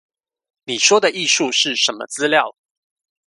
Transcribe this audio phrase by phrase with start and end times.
[0.63, 2.55] 你說的藝術是什麼資料？